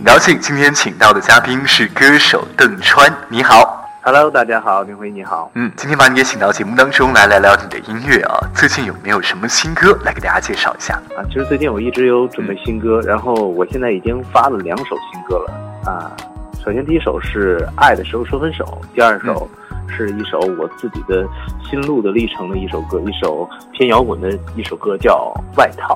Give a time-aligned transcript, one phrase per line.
[0.00, 3.86] 很高兴今天请到的嘉宾是歌手邓川，你好。
[4.00, 5.50] Hello，大家好，林辉你好。
[5.54, 10.94] 嗯，今天把你也请到节目当中来聊聊你的音乐啊，最近有没有什么新歌来给大家介绍一下？
[11.14, 15.52] 啊，其实最近我一直有准备新歌，然后我现在已经发了两首新歌了
[15.84, 16.10] 啊。
[16.64, 19.46] 首先第一首是《爱的时候说分手》，第二首
[19.86, 21.26] 是一首我自己的
[21.68, 25.94] 心路的历程的一首歌，一首偏摇滚的一首歌叫《外套》。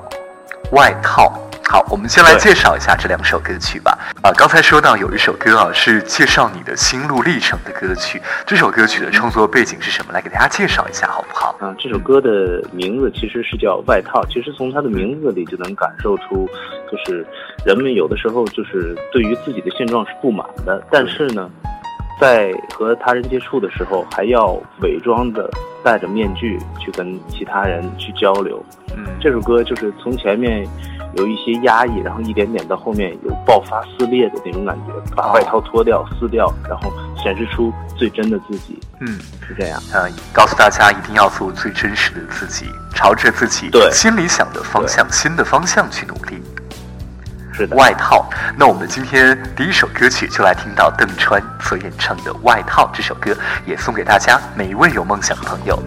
[0.71, 1.33] 外套。
[1.67, 3.97] 好，我们先来介绍一下这两首歌曲吧。
[4.21, 8.21] 啊，刚才说到有一首歌啊，是介绍你的心路历程的歌曲。
[8.45, 10.13] 这首歌曲的创作背景是什么？
[10.13, 11.55] 来给大家介绍一下，好不好？
[11.61, 14.21] 嗯，这首歌的名字其实是叫《外套》。
[14.31, 16.47] 其实从它的名字里就能感受出，
[16.91, 17.25] 就是
[17.65, 21.49] 人们有的时候就是对于自己的现状是不满的，但是呢，
[22.19, 25.49] 在和他人接触的时候，还要伪装的
[25.83, 28.63] 戴着面具去跟其他人去交流。
[28.95, 30.67] 嗯，这首歌就是从前面。
[31.17, 38.77] 有一些压抑，然后一点点到后面有爆发撕裂的那种感觉，把外套脱掉、撕掉，然后显示出最真的自己。
[38.99, 39.07] 嗯，
[39.47, 39.81] 是这样。
[39.93, 46.43] 呃，告诉大家一定要做最真实的自己，朝着自己心里想的方向、新的方向去努力。
[47.71, 55.81] 外套，那我们今天第一首歌曲就来听到邓川所演唱的《外套》这首歌，也送给大家每一位有梦想的朋友。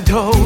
[0.00, 0.39] shadow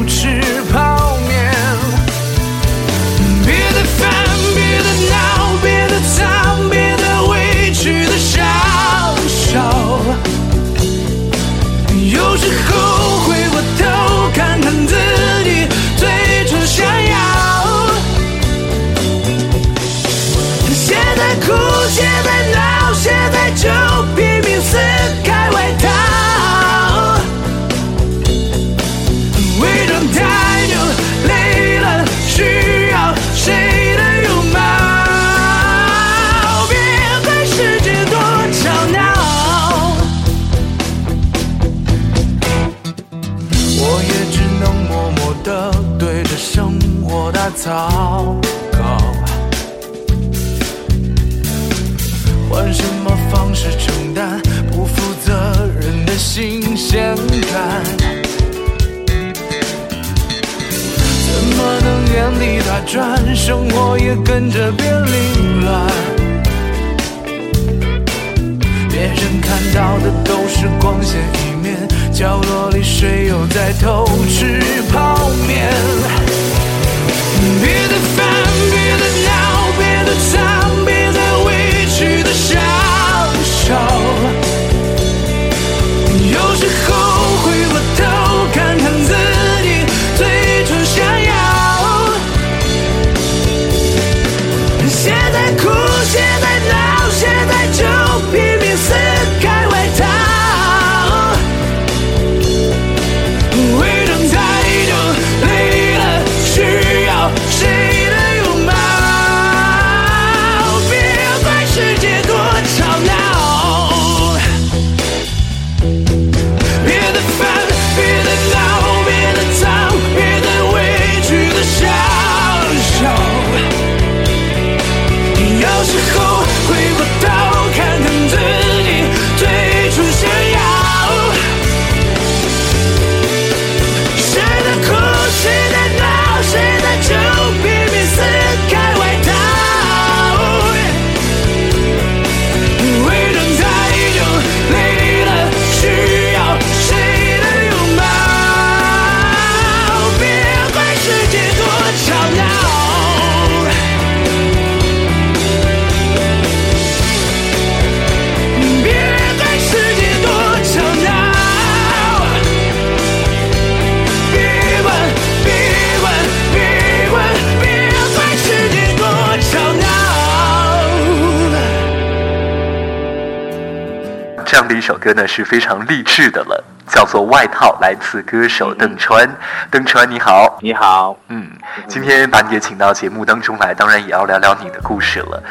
[174.55, 179.29] 这样的一首歌呢是非常励志的了，叫做《外套》，来自歌手邓川。
[179.69, 181.45] 邓川你好，你好，嗯，
[181.89, 185.43] 今天把你也请到节目当中来，当然也要聊聊你的故事了。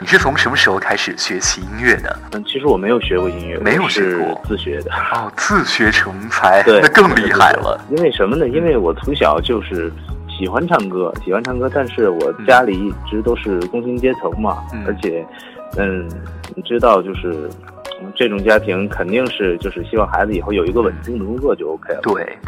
[0.00, 2.16] 你是从什么时候开始学习音乐的？
[2.30, 4.92] 嗯，其实我没有学过音乐，没有学过自学的。
[4.92, 7.76] 哦，自学成才，对，那更厉害了。
[7.90, 8.46] 因为什么呢？
[8.46, 9.92] 因为我从小就是
[10.28, 15.26] 喜欢唱歌，喜欢唱歌，但是我家里一直都是工薪阶层嘛，嗯而且，
[15.76, 16.08] 嗯，
[16.54, 17.73] 你知道，就是嗯
[18.14, 22.00] 这种家庭肯定是就是希望孩子以后有一个稳定的工作就 OK 了。
[22.02, 22.38] 对，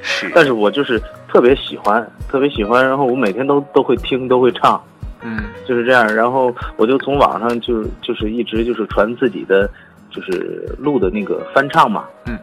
[0.00, 4.82] 是，但是我就是特别喜欢，特别喜欢，然后我每天都都会听，都会唱，
[5.22, 6.06] 嗯就是这样。
[6.14, 9.68] 然后我就从网上就就是一直就是传自己的，
[10.10, 12.38] 就是录的那个翻唱嘛，嗯，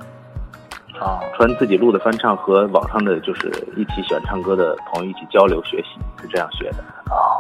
[0.99, 6.77] 啊，传自己录的翻唱和网上的就是一起喜欢唱歌的朋友一起交流学习，是这样学的。
[7.13, 7.37] 啊，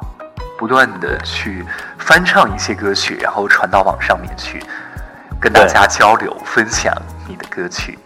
[0.57, 1.63] 不断的去
[1.97, 4.61] 翻唱一些歌曲，然后传到网上面去，
[5.45, 6.91] 跟大家交流分享
[7.29, 7.99] 你的歌曲，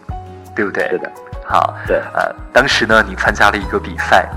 [0.54, 0.86] 对不对？
[0.90, 1.10] 是的，
[1.42, 4.28] 好，对呃，当时呢，你参加了一个比赛，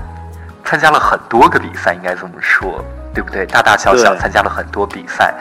[0.64, 3.44] 参加了很多个比赛，应该这么说，对不对？
[3.44, 5.34] 大大小小参加了很多比赛，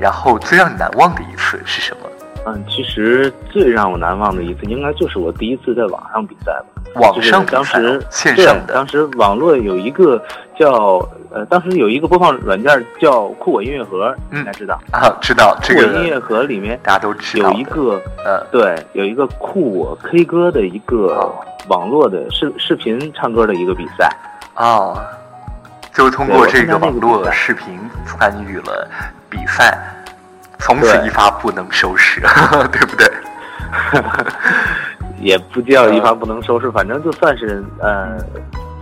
[0.00, 2.10] 然后最让你难忘的一次是什么？
[2.46, 6.82] 嗯，其实最让我难忘的一次，应该就是我第一次在网上比赛吧。
[6.96, 10.20] 网上当时对线上的当时网络有一个
[10.58, 10.98] 叫
[11.34, 14.78] 呃，当时有一个播放软件叫酷我音乐盒，嗯应该知道。
[14.92, 21.34] 啊，知道这酷我音乐盒里面大家都知道有一个呃对，有一个酷我 K 歌的一个哦
[21.66, 24.08] 网络的视视频唱歌的一个比赛。
[24.54, 24.96] 哦，
[25.92, 27.76] 就通对我参加过这个网络视频
[28.06, 28.88] 参与了
[29.28, 29.76] 比赛，
[30.60, 32.20] 从此一发不能收拾，
[32.70, 33.10] 对不对？
[35.18, 38.16] 也不叫一发不能收拾，反正就算是呃，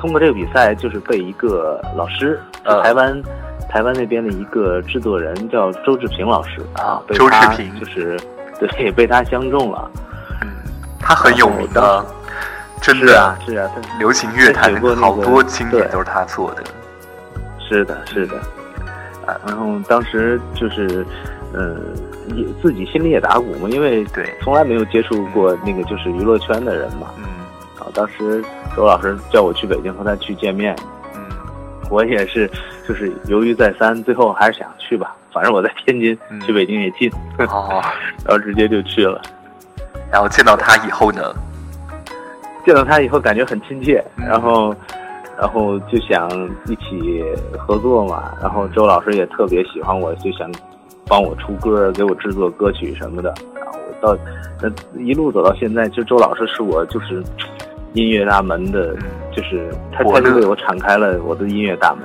[0.03, 2.41] 通过这个比赛，就是被一个老师，
[2.83, 3.23] 台湾
[3.69, 7.79] 台湾那边的一个制作人叫周志平老师啊被他周志平。
[7.79, 8.19] 就是
[8.59, 9.89] 对被他相中了。
[10.41, 10.49] 嗯，
[10.99, 12.05] 他很有名的
[12.81, 15.93] 真的是啊，是啊，他流行乐坛好多经典对。
[15.93, 16.65] 都是他做的。
[17.61, 18.37] 是的，是的，
[19.25, 21.07] 啊，然后当时就是，
[21.55, 21.77] 呃，
[22.35, 24.37] 也自己心里也打鼓嘛，因为对。
[24.43, 27.07] 从来没有接触过那个就是娱乐圈的人嘛。
[27.19, 27.25] 嗯。
[27.79, 28.45] 啊，当时
[28.77, 30.75] 周老师叫我去北京和他去见面，
[31.15, 31.21] 嗯，
[31.91, 32.51] 我也是
[32.89, 37.83] 就是犹豫再三，最后还是想去吧，反正我在天津，嗯去北京也近，哦，
[38.25, 39.21] 然后直接就去了。
[40.11, 41.35] 然后见到他以后呢，
[42.67, 44.75] 见到他以后感觉很亲切，嗯然后，
[45.39, 46.29] 然后就想
[46.67, 47.25] 一起
[47.59, 48.33] 合作嘛。
[48.41, 50.51] 然后周老师也特别喜欢我，就想
[51.07, 53.33] 帮我出歌，给我制作歌曲什么的。
[53.55, 54.19] 然后我到
[54.61, 57.23] 那一路走到现在，就周老师是我就是
[57.95, 59.03] 音乐大门的，嗯
[59.35, 62.05] 就是他他就为我敞开了我的音乐大门。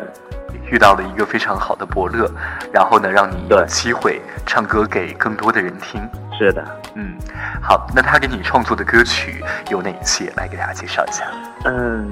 [0.69, 2.29] 遇到了一个非常好的伯乐，
[2.73, 6.01] 然后呢，让你有机会唱歌给更多的人听。
[6.37, 6.61] 是的，
[6.95, 7.15] 嗯，
[7.61, 9.41] 好，那他给你创作的歌曲
[9.71, 10.29] 有哪些？
[10.35, 11.23] 来给大家介绍一下。
[11.63, 12.05] 嗯，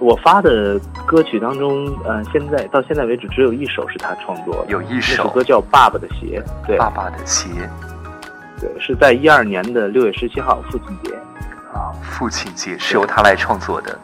[0.00, 0.76] 我发的
[1.06, 7.48] 歌曲当中，呃，现在到现在为止只有一首是他创作的，有一首首歌叫《爸爸的鞋》，对，爸爸的鞋
[8.60, 11.16] 对，是在一二年的六月十七号父亲节。
[11.74, 13.98] 啊，父亲节是由他来创作的。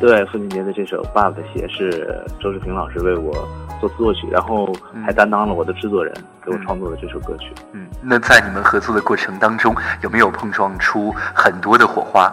[0.00, 3.32] 对，父亲节的这首《爸爸的鞋》是周志平老师为我
[3.80, 6.12] 作词作曲，然后还担当了我的制作人，
[6.44, 7.52] 给我创作的这首歌曲。
[7.72, 12.30] 嗯，那在你们合作的过程当中，有没有碰撞出很多的火花？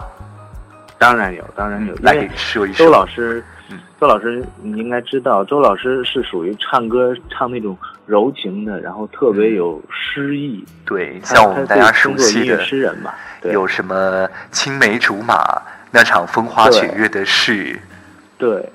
[0.97, 2.85] 当然有，当然有，嗯来给说一说。
[2.85, 10.63] 周老师嗯，周老师你应该知道，周老师是属于唱歌唱那种柔情的，然后特别有诗意。
[10.85, 17.79] 对，像我们大家熟悉的，诗人嘛，对有什么青梅竹马那场风花雪月的事，
[18.38, 18.69] 对。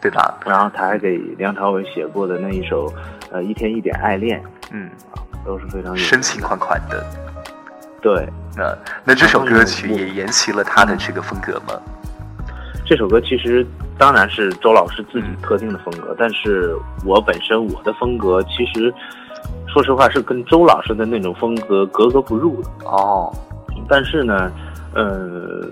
[0.00, 0.38] 对吧？
[0.46, 2.88] 然后他还给梁朝伟写过的那一首，
[3.32, 4.40] 呃，一天一点爱恋，
[4.70, 4.88] 嗯，
[5.44, 7.04] 都是非常有深情款款的。
[8.00, 11.74] 对，那那这首歌曲也沿袭了他的这个风格吗？
[12.86, 13.66] 这首歌其实
[13.98, 16.74] 当然是周老师自己嗯特定的风格，但是
[17.04, 18.92] 我本身我的风格其实，
[19.66, 22.68] 说实话是跟周老师的那种风格格格不入的。
[22.84, 23.30] 哦，
[23.88, 24.50] 但是呢，
[24.94, 25.66] 呃，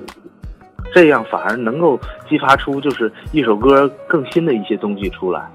[0.93, 5.49] 这样反而能够激发出就是一首歌更新的一些东西出来。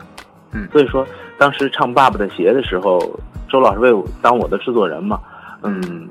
[0.54, 1.06] 嗯所以说
[1.38, 3.00] 当时唱《爸爸的鞋》的时候，
[3.48, 5.20] 周老师为我当我的制作人嘛，
[5.62, 6.10] 嗯，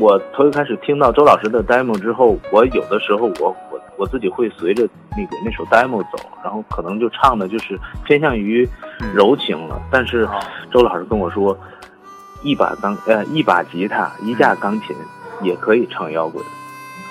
[0.00, 8.66] 我头一开始听到周老师的 demo 之后，我有的时候我我我自己会随着那个那首 demo 走，然后可能就唱的就是偏向于
[9.00, 9.78] 嗯柔情了。
[9.90, 10.40] 但是哦
[10.72, 11.54] 周老师跟我说，
[12.42, 14.96] 一把钢呃一把吉他一架钢琴
[15.42, 16.42] 也可以唱摇滚。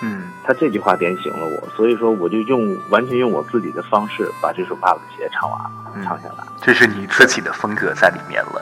[0.02, 6.44] 嗯他这句话点醒了我，所以说我就用完全用我自己的方式把这首《爸爸的鞋》唱完了，嗯唱下来。
[6.60, 8.60] 这是你自己的风格在里面了。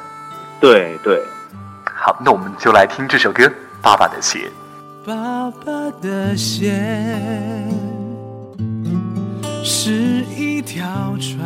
[0.59, 1.23] 对对，
[1.85, 3.43] 好，那我们就来听这首歌
[3.87, 4.39] 《爸爸的鞋》。
[5.07, 6.77] 爸爸的鞋
[9.63, 10.85] 是一条
[11.21, 11.39] 船，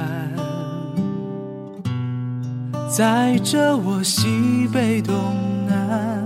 [2.89, 5.15] 载着我西北东
[5.67, 6.25] 南，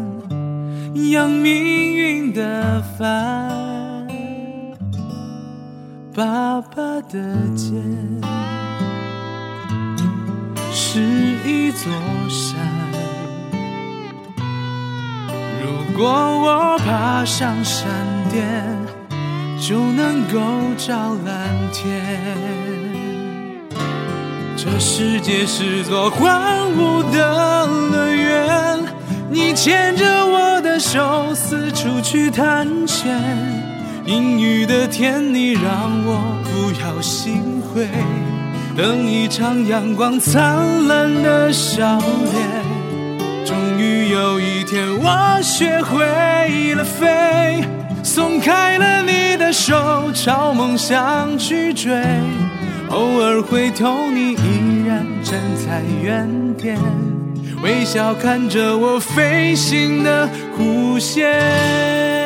[1.11, 4.07] 扬命运的帆。
[6.13, 7.75] 爸爸的肩
[10.71, 11.01] 是
[11.45, 11.91] 一座
[12.29, 12.74] 山。
[15.97, 17.87] 果我爬上山
[18.29, 18.45] 巅，
[19.57, 20.39] 就能够
[20.77, 20.93] 照
[21.25, 22.03] 蓝天。
[24.57, 28.79] 这世界是座荒芜的乐园，
[29.29, 33.17] 你牵着我的手四处去探险。
[34.05, 35.63] 阴雨的天，你让
[36.05, 37.87] 我不要心灰，
[38.75, 42.64] 等一场阳光灿烂的笑脸。
[43.45, 47.63] 终于有一天，我学会了飞，
[48.03, 51.93] 松开了你的手，朝梦想去追。
[52.89, 56.75] 偶尔回头，你依然站在原点，
[57.61, 62.24] 微笑看着我飞行的弧线。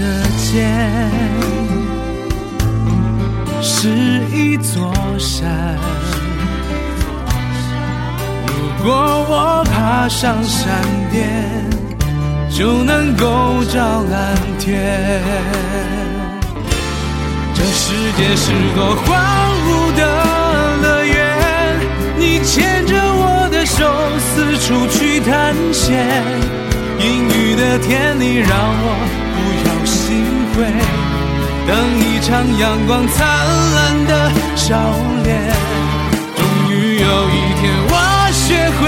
[0.00, 1.10] 的肩
[3.60, 3.88] 是
[4.32, 5.76] 一座山。
[8.46, 8.94] 如果
[9.28, 11.28] 我爬上山巅，
[12.48, 15.22] 就能够照蓝天。
[17.54, 19.06] 这世界是座荒
[19.66, 20.00] 芜的
[20.82, 21.18] 乐园，
[22.16, 23.84] 你牵着我的手
[24.18, 26.24] 四处去探险。
[26.98, 29.29] 阴雨的天，你让我
[30.54, 30.64] 会，
[31.66, 32.28] 等一场
[32.58, 33.18] 阳光灿
[33.74, 34.12] 烂的
[34.56, 34.76] 笑
[35.24, 35.28] 脸。
[36.36, 36.38] 终
[36.70, 37.94] 于有一天，我。
[38.32, 38.82] 学会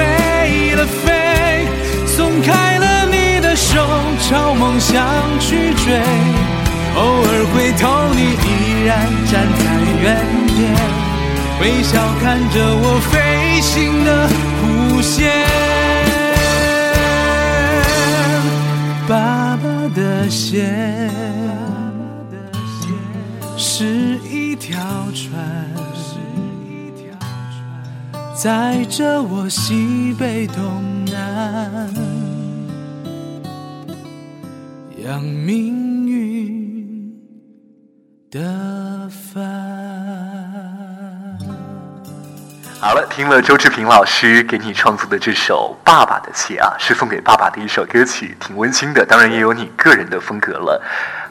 [0.76, 1.66] 了飞，
[2.06, 3.74] 松开了你的手，
[4.20, 5.04] 朝梦想
[5.40, 5.84] 去追。
[6.94, 7.82] 偶尔回头，
[8.14, 8.46] 你依
[8.86, 8.90] 然
[9.30, 9.60] 站在
[10.00, 10.04] 原
[10.46, 10.60] 点，
[11.60, 11.90] 微笑
[12.22, 13.12] 看着我飞
[13.60, 14.08] 行的
[14.60, 14.62] 弧
[15.02, 15.10] 线。
[19.08, 19.41] 爸爸
[19.94, 21.10] 的鞋
[23.56, 24.78] 是一条
[25.12, 25.68] 船。
[28.34, 31.94] 载着我西北东南，
[35.04, 37.14] 扬命运
[38.28, 40.11] 的帆。
[42.84, 49.06] 好了，听了周志平老师给你创作的这首《爸爸的鞋》啊，是送给爸爸的一首歌曲，挺温馨的。
[49.06, 50.82] 当然也有你个人的风格了。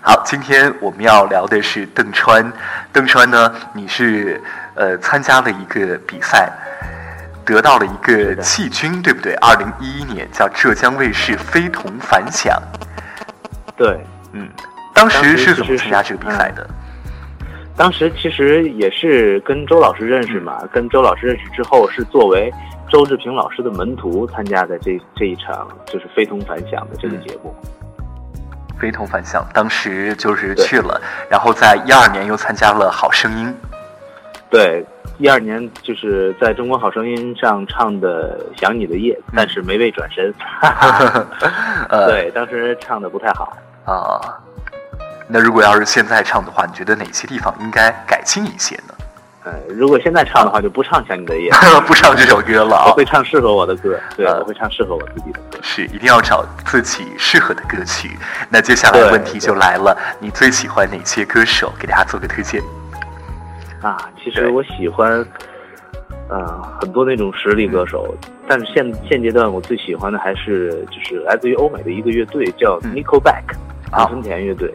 [0.01, 2.49] 好，今天我们要聊的是邓川。
[2.93, 4.41] 邓川呢，你是
[4.75, 6.49] 呃参加了一个比赛。
[7.43, 9.33] 得到了一个季军，对不对？
[9.41, 12.57] 二零一一年叫浙江卫视《非同凡响》。
[13.75, 14.47] 对，嗯，
[14.93, 16.65] 当时是怎么参加这个比赛的？
[17.81, 22.53] 当时其实也是跟周老师认识嘛，跟周老师认识之后，是作为
[22.91, 27.51] 周志平老师的门徒参加的这这一场就是《非同凡响》的这个节目。
[28.79, 33.47] 非同凡响，当时就是去了，然后在一二年又参加了《好声音》。
[34.51, 34.85] 对。
[35.17, 40.31] 一二年就是在中国好声音上唱的《想你的夜》，但是没被转身。
[42.07, 44.21] 对，当时唱的不太好啊。
[45.33, 48.93] 那如果要是现在唱的话，你觉得哪些地方应该改进一些呢？
[49.45, 51.49] 呃，如果现在唱的话，就不唱《想你的夜》，
[51.87, 52.87] 不唱这首歌了。
[52.87, 55.57] 我会唱适合我的歌，对，我会唱适合我自己的歌。
[55.61, 58.11] 是，一定要找自己适合的歌曲。
[58.49, 61.71] 那接下来问题就来了，你最喜欢哪些歌手？
[61.79, 62.61] 给大家做个推荐。
[63.81, 65.25] 啊，其实我喜欢，
[66.27, 68.13] 呃，很多那种实力歌手，
[68.49, 73.55] 但是现现阶段我最喜欢的还是就是来自于欧美的一个乐队叫 Nickelback。
[73.89, 74.71] 大春田乐队。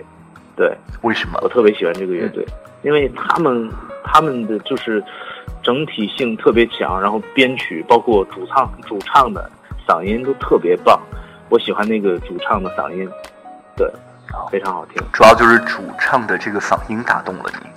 [0.56, 1.48] 对，为什么我？
[1.48, 2.44] 特别喜欢这个乐队？
[2.82, 3.70] 因为他们
[4.02, 5.02] 他们的就是
[5.62, 9.50] 整体性特别强，然后编曲包括主唱主唱的
[9.86, 10.98] 嗓音都特别棒。
[11.48, 13.08] 我喜欢那个主唱的嗓音，
[13.76, 13.88] 对，
[14.50, 15.02] 非常好听。
[15.12, 17.68] 主要就是主唱的这个嗓音打动了你。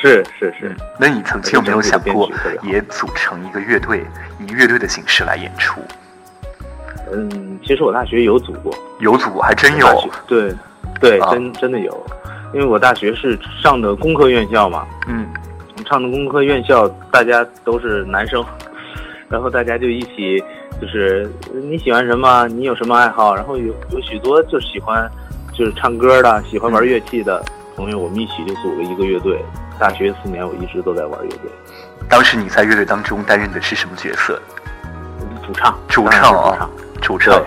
[0.00, 2.28] 是是是，那你曾经有没有想过
[2.62, 4.04] 也组成一个乐队，
[4.40, 5.80] 以乐队的形式来演出？
[7.12, 10.52] 嗯，其实我大学有组过，有组还真有，对
[11.02, 12.06] 对，啊真真的有，
[12.54, 15.26] 因为我大学是上的工科院校嘛，嗯，
[15.90, 18.42] 上的工科院校，大家都是男生，
[19.28, 20.42] 然后大家就一起，
[20.80, 21.30] 就是
[21.68, 25.10] 你喜欢什么，你有什么爱好，然后有有许多就喜欢，
[25.52, 27.44] 就是唱歌的，喜欢玩乐器的
[27.76, 29.44] 朋友，我们一起就组了一个乐队。
[29.78, 31.50] 大学四年，我一直都在玩乐队
[32.08, 34.40] 当时你在乐队当中担任的是什么角色？
[35.44, 37.42] 主唱，主唱啊主唱，主唱。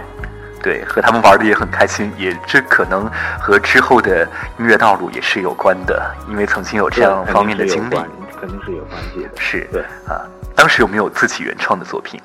[0.66, 3.08] 对，和他们玩的也很开心，也这可能
[3.40, 7.96] 和之后的音乐道路也是有关的，因为曾经有这样方面的经历。
[8.42, 9.30] 肯定是有关系的。
[9.38, 12.20] 是对，啊，当时有没有自己原创的作品？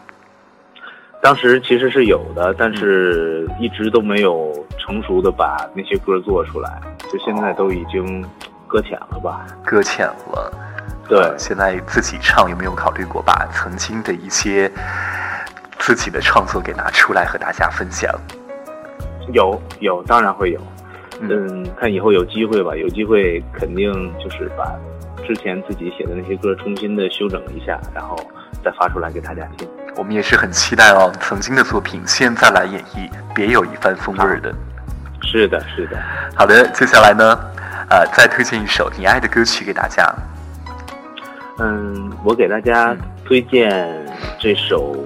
[1.23, 6.81] 当时其实是有的，但是一直都没有成熟的把那些歌做出来，
[7.13, 8.25] 就现在都已经
[8.67, 9.45] 搁浅了吧？
[9.63, 10.51] 搁浅了。
[11.07, 14.71] 对呃现在自己唱有没有考虑过把曾经的一些
[15.81, 18.09] 自己的创作给拿出来和大家分享？
[19.33, 20.61] 有有，当然会有。
[21.23, 24.73] 嗯嗯，看以后有机会吧，有机会肯定就是把
[25.27, 28.17] 之前自己写的那些歌重新的修整一下，然后
[28.65, 29.69] 再发出来给大家听。
[29.97, 34.55] 我们也是很期待哦，曾经的作品现在来演绎，别有一番风味儿的。
[35.23, 35.99] 是的，是的。
[36.35, 37.39] 好的，接下来呢，
[37.91, 40.11] 呃，再推荐一首你爱的歌曲给大家。
[41.59, 43.87] 嗯，我给大家嗯推荐
[44.39, 44.97] 这首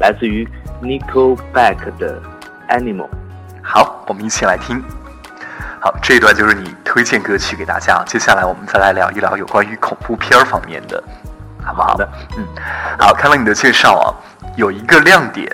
[0.00, 0.48] 来自于
[0.82, 2.20] Nickelback 的
[2.68, 3.06] 《Animal》。
[3.62, 4.82] 好，我们一起来听。
[5.80, 8.02] 好，这一段就是你推荐歌曲给大家。
[8.06, 11.02] 接下来我们再来聊一聊有关于恐怖片儿方面的，
[11.64, 11.88] 好不好？
[11.88, 12.44] 好的，嗯，
[12.98, 14.06] 好，看了你的介绍啊，
[14.56, 15.50] 有一个亮点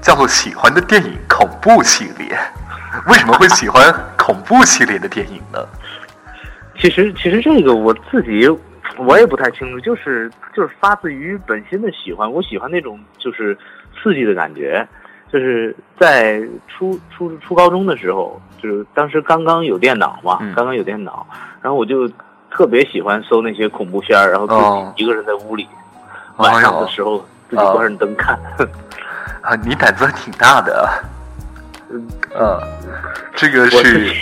[0.00, 2.38] 叫做喜欢的电影恐怖系列。
[3.06, 5.58] 为什么会喜欢恐怖系列的电影呢？
[6.80, 8.48] 其实，其实这个我自己
[8.98, 12.30] 我也不太清楚，就是就是发自于本心的喜欢。
[12.30, 13.56] 我喜欢那种就是
[13.94, 14.86] 刺激的感觉，
[15.32, 21.26] 就是在初初初高中的时候，就是当时刚刚有电脑嘛，嗯刚刚有电脑，
[21.62, 22.08] 然后我就
[22.50, 25.68] 特别喜欢搜那些恐怖片儿，然后自哦己一个人在屋里，
[26.36, 28.38] 晚上的时候自己关上灯看。
[29.42, 30.88] 啊，你胆子还挺大的。
[31.90, 32.06] 嗯
[32.38, 32.60] 嗯，
[33.34, 34.12] 这个是。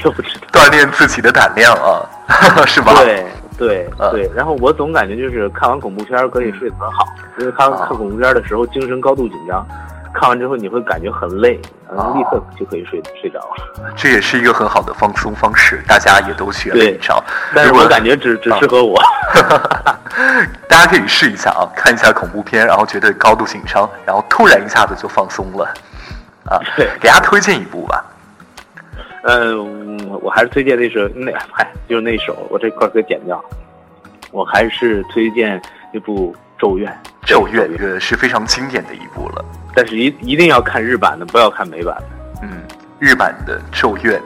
[0.52, 2.06] 锻炼自己的胆量啊，
[2.66, 2.92] 是吧？
[3.02, 3.26] 对
[3.58, 7.06] 对嗯对，然后我总感觉就是看完恐怖片儿可以睡得很好，
[7.38, 9.66] 因为看啊看恐怖片儿的时候精神高度紧张，
[10.14, 13.92] 看完之后你会感觉很累，然后立刻就可以睡睡着了。
[13.96, 17.22] 这也是一个很好的放松方式，大家也都学了一招。
[17.54, 19.00] 但是我感觉只只适合我。
[20.68, 25.64] 大家可以试一下啊，看一下恐怖片，然后觉得高度紧张，然后突然一下子就放松了，
[26.44, 28.04] 啊，对给大家推荐一部吧。
[29.22, 33.42] 嗯，我还是推荐那首那嗨，就是那首，我这块儿给剪掉。
[34.32, 35.60] 我还是推荐
[35.92, 36.90] 那部《咒怨》。
[37.26, 42.04] 咒怨这个是非常经典的一部了，但是一一定要看日版的，不要看美版的。
[42.42, 42.62] 嗯，
[42.98, 44.20] 日版的咒怨，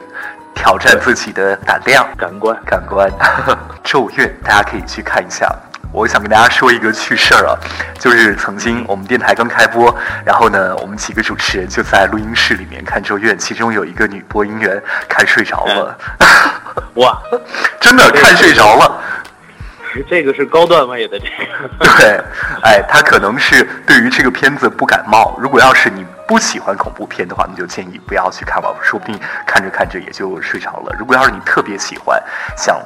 [0.53, 3.09] 挑战自己的胆量、感官感官。
[3.83, 5.47] 咒怨，大家可以去看一下。
[5.91, 7.55] 我想跟大家说一个趣事儿啊，
[7.99, 9.93] 就是曾经我们电台刚开播，
[10.25, 15.97] 然后呢，我们几个主持人就在录音室里面看咒怨，其中有一个女播音员看睡着了，
[16.95, 17.21] 哇，
[17.79, 19.01] 真的看睡着了。
[20.09, 21.83] 这个是高段位的这个。
[21.97, 22.21] 对，
[22.63, 25.37] 哎，他可能是对于这个片子不感冒。
[25.37, 30.95] 如果要是你不喜欢恐怖片的话，你就建议不要去看吧，说不定看着看着也就睡着了。
[30.97, 32.17] 如果要是你特别喜欢，
[32.55, 32.81] 想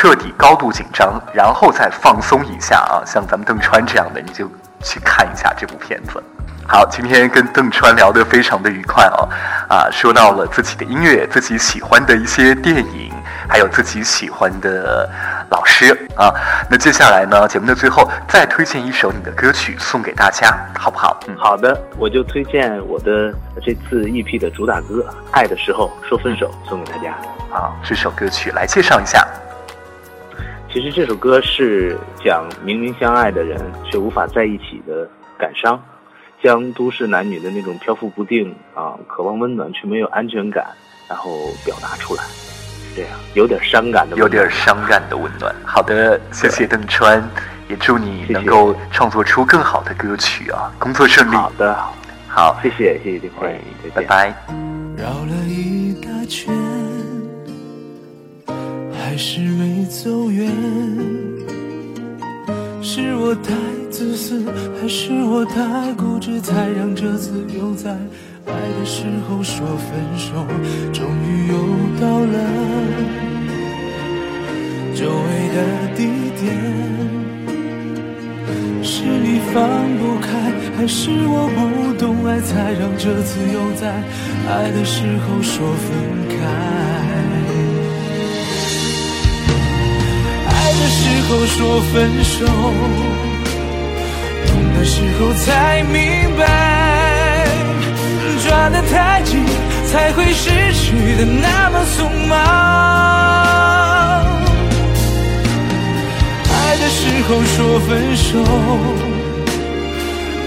[0.00, 4.48] 彻底高度紧张，然后再放松一下啊，像咱们邓川这样的，你就
[4.80, 6.22] 去看一下这部片子。
[6.68, 9.28] 好，今天跟邓川聊得非常的愉快哦，
[9.68, 13.12] 啊，说到了自己的音乐，自己喜欢的一些电影，
[13.48, 15.10] 还有自己喜欢的
[15.50, 16.32] 老师啊。
[16.70, 21.18] 那接下来呢，节目的最后再推荐一首你的歌曲送给大家，好不好？
[21.26, 27.12] 嗯，好的，我就推荐我的这次 EP 的主打歌《爱的时候说分手》送给大家。
[27.50, 29.26] 好，这首歌曲来介绍一下。
[30.80, 33.60] 其实这首歌是讲明明相爱的人
[33.90, 35.82] 却无法在一起的感伤，
[36.40, 40.64] 将都市男女的那种漂浮不定啊，渴望温暖却没有安全感，
[41.08, 42.22] 然后表达出来，
[42.94, 45.52] 这样有点伤感的，有点伤感的温暖。
[45.64, 47.28] 好的，谢谢邓川，
[47.68, 51.34] 也祝你能够创作出更好的歌曲啊，工作顺利。
[51.34, 51.76] 好的，
[52.28, 54.34] 好，谢谢谢谢丁哎辉，再见拜拜。
[54.96, 56.54] 绕了一大圈，
[59.08, 60.52] 还是没走远？
[62.82, 63.54] 是我太
[63.90, 64.44] 自私，
[64.78, 67.90] 还是我太固执，才让这次又在
[68.44, 70.46] 爱的时候说分手？
[70.92, 71.54] 终于又
[71.98, 72.36] 到了
[74.94, 75.56] 久违的
[75.96, 76.04] 地
[76.38, 76.44] 点。
[78.82, 79.56] 是你放
[79.96, 83.88] 不开，还是我不懂爱，才让这次又在
[84.50, 85.96] 爱的时候说分
[86.28, 86.87] 开？
[90.78, 92.46] 爱的时候说分手，
[94.46, 95.98] 痛的时候才明
[96.38, 97.48] 白，
[98.46, 99.44] 抓得太紧
[99.90, 102.38] 才会失去的那么匆忙。
[106.48, 108.38] 爱的时候说分手，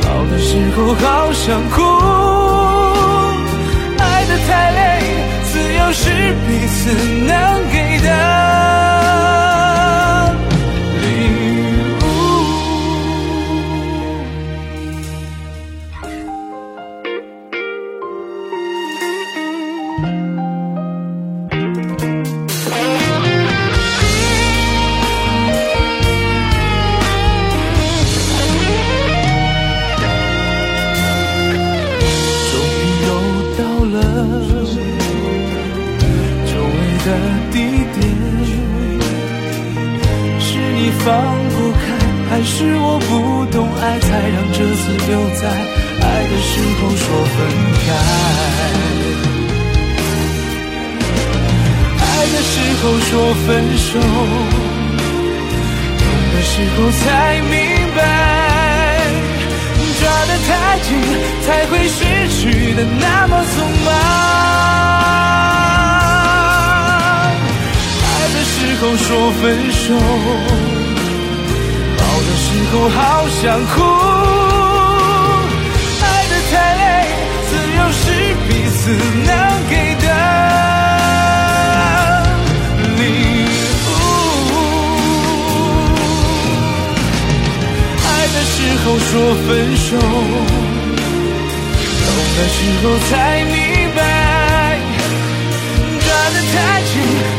[0.01, 1.81] 好的时候好想哭。
[3.99, 4.79] 爱的太累，
[5.51, 6.09] 自由是
[6.47, 6.79] 彼此
[7.27, 7.29] 能
[7.69, 8.09] 给的
[53.51, 54.05] 分手，痛
[56.33, 57.03] 的时候才
[57.51, 57.53] 明
[57.97, 57.99] 白，
[59.99, 60.87] 抓得太紧
[61.45, 62.39] 才会失去
[62.75, 63.53] 的那么匆
[63.85, 63.91] 忙。
[68.07, 69.09] 爱的时候说
[69.41, 69.83] 分手，
[71.99, 72.97] 好的时候好
[73.41, 73.75] 想哭。
[76.01, 76.81] 爱的太累，
[77.49, 78.01] 自由是
[78.47, 78.81] 彼此
[79.27, 79.29] 能
[79.69, 80.07] 给的
[88.61, 89.09] 时候说
[89.47, 90.07] 分手，懂
[92.37, 93.11] 的时候才
[93.45, 93.55] 明
[93.95, 93.99] 白，
[95.99, 96.93] 抓得太紧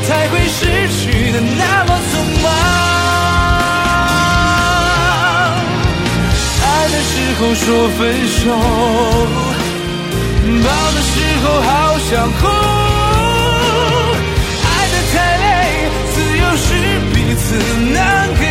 [0.08, 0.58] 才会失
[0.98, 2.46] 去的那么匆忙。
[6.64, 8.40] 爱的时候说分手，
[10.64, 11.70] 抱的时候好
[12.10, 12.40] 想哭。
[14.64, 15.46] 爱的太累，
[16.12, 16.66] 自由是
[17.14, 17.44] 彼此
[17.92, 17.96] 能
[18.40, 18.44] 给